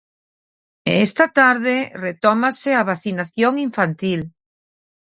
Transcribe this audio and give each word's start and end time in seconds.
E 0.91 0.93
esta 1.07 1.25
tarde 1.39 1.75
retómase 2.05 2.69
a 2.75 2.81
vacinación 2.91 3.53
infantil. 3.67 4.21